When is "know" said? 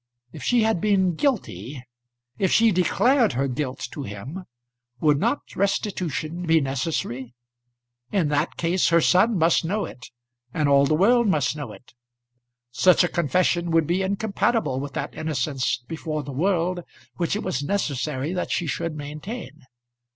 9.63-9.85, 11.55-11.71